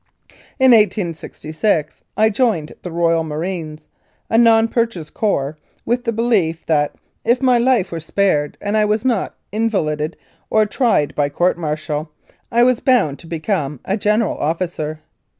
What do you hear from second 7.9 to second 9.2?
were spared and I was